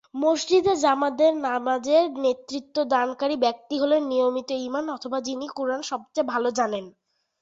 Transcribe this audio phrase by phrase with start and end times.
[0.15, 6.85] মসজিদে জামাতের নামাজের নেতৃত্বদানকারী ব্যক্তি হলেন নিয়মিত ইমাম, অথবা যিনি কুরআন সবচেয়ে ভালো জানেন।